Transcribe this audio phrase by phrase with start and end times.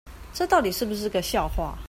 [0.33, 1.77] 這到底是不是個笑話